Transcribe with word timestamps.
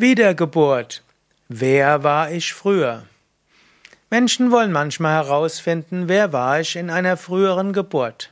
Wiedergeburt. 0.00 1.02
Wer 1.48 2.04
war 2.04 2.30
ich 2.30 2.54
früher? 2.54 3.02
Menschen 4.10 4.52
wollen 4.52 4.70
manchmal 4.70 5.24
herausfinden, 5.24 6.04
wer 6.06 6.32
war 6.32 6.60
ich 6.60 6.76
in 6.76 6.88
einer 6.88 7.16
früheren 7.16 7.72
Geburt. 7.72 8.30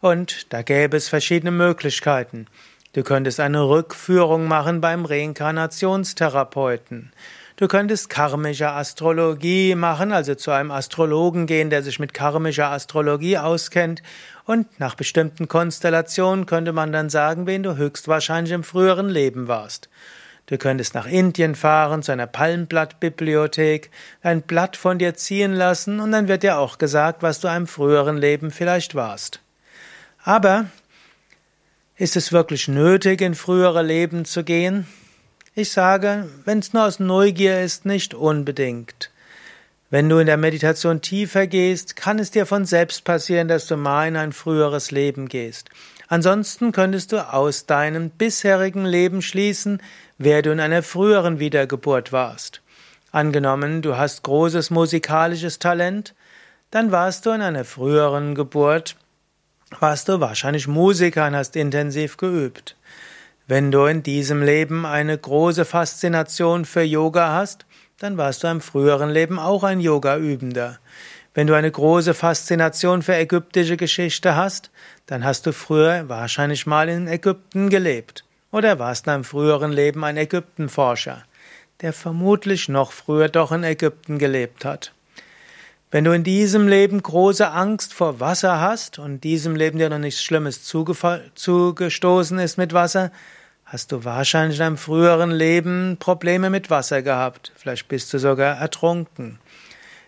Und 0.00 0.52
da 0.52 0.62
gäbe 0.62 0.96
es 0.96 1.08
verschiedene 1.08 1.50
Möglichkeiten. 1.50 2.46
Du 2.92 3.02
könntest 3.02 3.40
eine 3.40 3.68
Rückführung 3.68 4.46
machen 4.46 4.80
beim 4.80 5.04
Reinkarnationstherapeuten. 5.04 7.10
Du 7.56 7.66
könntest 7.66 8.08
karmische 8.08 8.70
Astrologie 8.70 9.74
machen, 9.74 10.12
also 10.12 10.36
zu 10.36 10.52
einem 10.52 10.70
Astrologen 10.70 11.46
gehen, 11.46 11.70
der 11.70 11.82
sich 11.82 11.98
mit 11.98 12.14
karmischer 12.14 12.70
Astrologie 12.70 13.38
auskennt. 13.38 14.00
Und 14.44 14.78
nach 14.78 14.94
bestimmten 14.94 15.48
Konstellationen 15.48 16.46
könnte 16.46 16.72
man 16.72 16.92
dann 16.92 17.10
sagen, 17.10 17.48
wen 17.48 17.64
du 17.64 17.76
höchstwahrscheinlich 17.76 18.52
im 18.52 18.62
früheren 18.62 19.08
Leben 19.08 19.48
warst. 19.48 19.88
Du 20.46 20.58
könntest 20.58 20.94
nach 20.94 21.06
Indien 21.06 21.54
fahren, 21.54 22.02
zu 22.02 22.12
einer 22.12 22.26
Palmblattbibliothek, 22.26 23.90
ein 24.22 24.42
Blatt 24.42 24.76
von 24.76 24.98
dir 24.98 25.14
ziehen 25.14 25.54
lassen 25.54 26.00
und 26.00 26.12
dann 26.12 26.28
wird 26.28 26.42
dir 26.42 26.58
auch 26.58 26.76
gesagt, 26.76 27.22
was 27.22 27.40
du 27.40 27.48
einem 27.48 27.66
früheren 27.66 28.18
Leben 28.18 28.50
vielleicht 28.50 28.94
warst. 28.94 29.40
Aber 30.22 30.66
ist 31.96 32.16
es 32.16 32.32
wirklich 32.32 32.68
nötig, 32.68 33.22
in 33.22 33.34
frühere 33.34 33.82
Leben 33.82 34.24
zu 34.26 34.44
gehen? 34.44 34.86
Ich 35.54 35.72
sage, 35.72 36.28
wenn 36.44 36.58
es 36.58 36.72
nur 36.72 36.84
aus 36.84 36.98
Neugier 36.98 37.62
ist, 37.62 37.86
nicht 37.86 38.12
unbedingt. 38.12 39.10
Wenn 39.90 40.08
du 40.08 40.18
in 40.18 40.26
der 40.26 40.36
Meditation 40.36 41.02
tiefer 41.02 41.46
gehst, 41.46 41.94
kann 41.94 42.18
es 42.18 42.30
dir 42.30 42.46
von 42.46 42.64
selbst 42.64 43.04
passieren, 43.04 43.48
dass 43.48 43.66
du 43.66 43.76
mal 43.76 44.08
in 44.08 44.16
ein 44.16 44.32
früheres 44.32 44.90
Leben 44.90 45.28
gehst. 45.28 45.68
Ansonsten 46.08 46.72
könntest 46.72 47.12
du 47.12 47.32
aus 47.32 47.66
deinem 47.66 48.10
bisherigen 48.10 48.84
Leben 48.84 49.22
schließen, 49.22 49.80
wer 50.18 50.42
du 50.42 50.52
in 50.52 50.60
einer 50.60 50.82
früheren 50.82 51.38
Wiedergeburt 51.38 52.12
warst. 52.12 52.60
Angenommen, 53.12 53.82
du 53.82 53.96
hast 53.96 54.22
großes 54.22 54.70
musikalisches 54.70 55.58
Talent, 55.58 56.14
dann 56.70 56.90
warst 56.90 57.26
du 57.26 57.30
in 57.30 57.42
einer 57.42 57.64
früheren 57.64 58.34
Geburt, 58.34 58.96
warst 59.78 60.08
du 60.08 60.20
wahrscheinlich 60.20 60.66
Musiker 60.66 61.26
und 61.26 61.36
hast 61.36 61.56
intensiv 61.56 62.16
geübt. 62.16 62.76
Wenn 63.46 63.70
du 63.70 63.84
in 63.84 64.02
diesem 64.02 64.42
Leben 64.42 64.86
eine 64.86 65.16
große 65.16 65.64
Faszination 65.64 66.64
für 66.64 66.82
Yoga 66.82 67.34
hast, 67.34 67.66
dann 67.98 68.16
warst 68.16 68.42
du 68.42 68.48
im 68.48 68.60
früheren 68.60 69.10
Leben 69.10 69.38
auch 69.38 69.62
ein 69.62 69.80
Yoga-Übender. 69.80 70.78
Wenn 71.32 71.46
du 71.46 71.54
eine 71.54 71.70
große 71.70 72.14
Faszination 72.14 73.02
für 73.02 73.14
ägyptische 73.14 73.76
Geschichte 73.76 74.36
hast, 74.36 74.70
dann 75.06 75.24
hast 75.24 75.46
du 75.46 75.52
früher 75.52 76.08
wahrscheinlich 76.08 76.66
mal 76.66 76.88
in 76.88 77.08
Ägypten 77.08 77.70
gelebt. 77.70 78.24
Oder 78.52 78.78
warst 78.78 79.06
in 79.06 79.12
einem 79.12 79.24
früheren 79.24 79.72
Leben 79.72 80.04
ein 80.04 80.16
Ägyptenforscher, 80.16 81.24
der 81.80 81.92
vermutlich 81.92 82.68
noch 82.68 82.92
früher 82.92 83.28
doch 83.28 83.50
in 83.50 83.64
Ägypten 83.64 84.18
gelebt 84.18 84.64
hat. 84.64 84.92
Wenn 85.90 86.04
du 86.04 86.12
in 86.12 86.24
diesem 86.24 86.66
Leben 86.66 87.02
große 87.02 87.50
Angst 87.50 87.94
vor 87.94 88.18
Wasser 88.18 88.60
hast 88.60 88.98
und 88.98 89.22
diesem 89.22 89.54
Leben 89.54 89.78
dir 89.78 89.90
noch 89.90 89.98
nichts 89.98 90.22
Schlimmes 90.22 90.64
zugestoßen 90.64 92.38
ist 92.38 92.58
mit 92.58 92.72
Wasser, 92.72 93.12
hast 93.64 93.92
du 93.92 94.04
wahrscheinlich 94.04 94.58
in 94.58 94.66
einem 94.66 94.76
früheren 94.76 95.30
Leben 95.30 95.96
Probleme 95.98 96.50
mit 96.50 96.70
Wasser 96.70 97.02
gehabt. 97.02 97.52
Vielleicht 97.56 97.88
bist 97.88 98.12
du 98.12 98.18
sogar 98.18 98.58
ertrunken. 98.58 99.38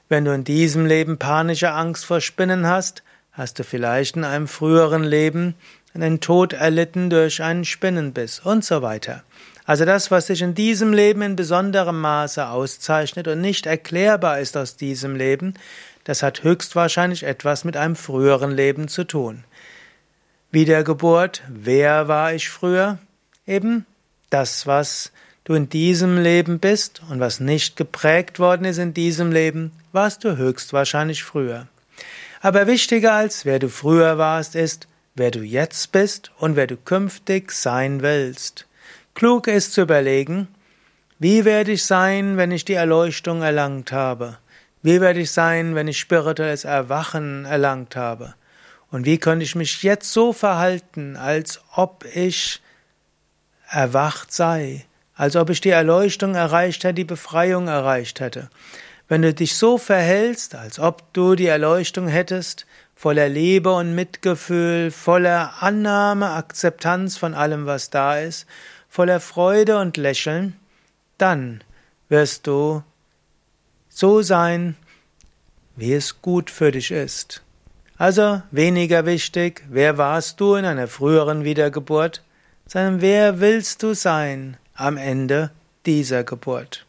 Wenn 0.09 0.25
du 0.25 0.33
in 0.33 0.45
diesem 0.45 0.87
Leben 0.87 1.19
panische 1.19 1.73
Angst 1.73 2.05
vor 2.05 2.21
Spinnen 2.21 2.67
hast, 2.67 3.03
hast 3.33 3.59
du 3.59 3.65
vielleicht 3.65 4.17
in 4.17 4.25
einem 4.25 4.49
früheren 4.49 5.03
Leben 5.03 5.55
einen 5.95 6.21
Tod 6.21 6.53
erlitten 6.53 7.11
durch 7.11 7.43
einen 7.43 7.65
Spinnenbiss 7.65 8.41
und 8.41 8.65
so 8.65 8.83
weiter. 8.83 9.23
Also 9.65 9.85
das, 9.85 10.11
was 10.11 10.29
sich 10.29 10.43
in 10.43 10.55
diesem 10.55 10.93
Leben 10.93 11.23
in 11.23 11.35
besonderem 11.35 12.01
Maße 12.01 12.47
auszeichnet 12.47 13.27
und 13.27 13.41
nicht 13.41 13.67
erklärbar 13.67 14.39
ist 14.39 14.57
aus 14.57 14.77
diesem 14.77 15.17
Leben, 15.17 15.55
das 16.05 16.23
hat 16.23 16.45
höchstwahrscheinlich 16.45 17.25
etwas 17.25 17.65
mit 17.65 17.77
einem 17.77 17.97
früheren 17.97 18.53
Leben 18.53 18.87
zu 18.87 19.03
tun. 19.03 19.43
Wiedergeburt, 20.53 21.43
wer 21.49 22.07
war 22.07 22.33
ich 22.33 22.49
früher? 22.49 22.99
Eben 23.47 23.87
das, 24.31 24.67
was 24.67 25.13
du 25.45 25.55
in 25.55 25.69
diesem 25.69 26.19
Leben 26.19 26.59
bist 26.59 27.03
und 27.09 27.21
was 27.21 27.39
nicht 27.39 27.77
geprägt 27.77 28.39
worden 28.39 28.65
ist 28.65 28.79
in 28.79 28.93
diesem 28.93 29.31
Leben, 29.31 29.73
warst 29.93 30.25
du 30.25 30.37
höchstwahrscheinlich 30.37 31.23
früher. 31.23 31.69
Aber 32.41 32.67
wichtiger 32.67 33.13
als 33.15 33.45
wer 33.45 33.59
du 33.59 33.69
früher 33.69 34.19
warst, 34.19 34.57
ist, 34.57 34.89
wer 35.15 35.31
du 35.31 35.41
jetzt 35.41 35.93
bist 35.93 36.33
und 36.39 36.57
wer 36.57 36.67
du 36.67 36.77
künftig 36.77 37.53
sein 37.53 38.03
willst. 38.03 38.67
Klug 39.15 39.47
ist 39.47 39.73
zu 39.73 39.83
überlegen, 39.83 40.49
wie 41.19 41.45
werde 41.45 41.73
ich 41.73 41.85
sein, 41.85 42.37
wenn 42.37 42.51
ich 42.51 42.65
die 42.65 42.75
Erleuchtung 42.75 43.43
erlangt 43.43 43.93
habe? 43.93 44.39
Wie 44.83 45.01
werde 45.01 45.21
ich 45.21 45.31
sein, 45.31 45.75
wenn 45.75 45.89
ich 45.89 45.99
spirituelles 45.99 46.65
Erwachen 46.65 47.47
erlangt 47.47 47.97
habe? 47.97 48.35
Und 48.91 49.07
wie 49.07 49.19
könnte 49.19 49.45
ich 49.45 49.55
mich 49.55 49.83
jetzt 49.83 50.13
so 50.13 50.33
verhalten, 50.33 51.17
als 51.17 51.61
ob 51.75 52.05
ich 52.15 52.61
erwacht 53.69 54.33
sei, 54.33 54.85
als 55.15 55.37
ob 55.37 55.51
ich 55.51 55.61
die 55.61 55.71
Erleuchtung 55.71 56.35
erreicht 56.35 56.85
hätte, 56.85 56.95
die 56.95 57.05
Befreiung 57.05 57.69
erreicht 57.69 58.21
hätte. 58.21 58.51
Wenn 59.09 59.23
du 59.23 59.33
dich 59.33 59.57
so 59.57 59.79
verhältst, 59.79 60.55
als 60.55 60.79
ob 60.79 61.13
du 61.13 61.37
die 61.37 61.47
Erleuchtung 61.47 62.09
hättest, 62.09 62.67
voller 62.95 63.29
Liebe 63.29 63.73
und 63.73 63.95
Mitgefühl, 63.95 64.91
voller 64.91 65.55
Annahme, 65.61 66.31
Akzeptanz 66.31 67.17
von 67.17 67.35
allem, 67.35 67.67
was 67.67 67.91
da 67.91 68.19
ist, 68.19 68.47
voller 68.89 69.21
Freude 69.21 69.79
und 69.79 69.97
Lächeln, 69.97 70.57
dann 71.19 71.63
wirst 72.09 72.47
du 72.47 72.83
so 73.89 74.23
sein, 74.23 74.77
wie 75.77 75.93
es 75.93 76.21
gut 76.21 76.51
für 76.51 76.73
dich 76.73 76.91
ist. 76.91 77.43
Also 77.99 78.43
weniger 78.51 79.07
wichtig, 79.07 79.63
wer 79.69 79.97
warst 79.99 80.41
du 80.41 80.55
in 80.55 80.65
einer 80.65 80.89
früheren 80.89 81.45
Wiedergeburt, 81.45 82.23
sondern 82.67 83.01
wer 83.01 83.41
willst 83.41 83.83
du 83.83 83.95
sein 83.95 84.57
am 84.75 84.97
Ende 84.97 85.51
dieser 85.87 86.25
Geburt? 86.25 86.87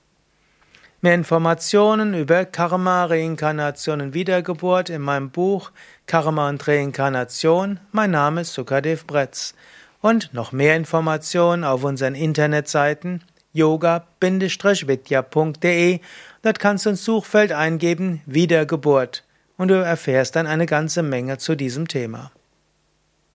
Mehr 1.01 1.13
Informationen 1.13 2.15
über 2.15 2.45
Karma, 2.45 3.05
Reinkarnation 3.05 4.01
und 4.01 4.15
Wiedergeburt 4.15 4.89
in 4.89 5.01
meinem 5.01 5.29
Buch 5.29 5.71
Karma 6.07 6.49
und 6.49 6.67
Reinkarnation. 6.67 7.79
Mein 7.91 8.09
Name 8.11 8.41
ist 8.41 8.53
Sukadev 8.53 9.05
Bretz. 9.05 9.53
Und 10.01 10.33
noch 10.33 10.51
mehr 10.51 10.75
Informationen 10.75 11.63
auf 11.63 11.83
unseren 11.83 12.15
Internetseiten 12.15 13.23
yoga-vidya.de. 13.53 15.99
Dort 16.41 16.59
kannst 16.59 16.85
du 16.85 16.89
ins 16.89 17.05
Suchfeld 17.05 17.51
eingeben 17.51 18.21
Wiedergeburt 18.25 19.23
und 19.57 19.67
du 19.69 19.75
erfährst 19.75 20.35
dann 20.35 20.47
eine 20.47 20.65
ganze 20.65 21.03
Menge 21.03 21.37
zu 21.37 21.55
diesem 21.55 21.87
Thema. 21.87 22.31